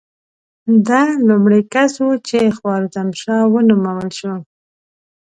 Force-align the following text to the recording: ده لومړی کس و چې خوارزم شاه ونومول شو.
ده 0.87 1.01
لومړی 1.27 1.61
کس 1.73 1.93
و 2.03 2.07
چې 2.27 2.39
خوارزم 2.57 3.09
شاه 3.21 3.43
ونومول 3.53 4.09
شو. 4.19 4.33